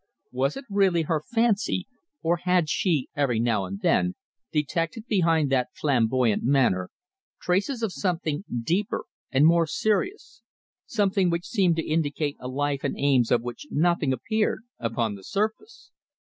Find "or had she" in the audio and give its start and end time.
2.23-3.09